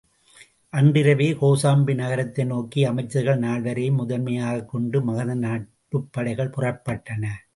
[0.69, 7.27] அன்றிரவே கோசாம்பி நகரத்தை நோக்கி அமைச்சர்கள் நால்வரையும் முதன்மையாகக் கொண்டு மகத நாட்டுப் படைகள் புறப்பட்டன.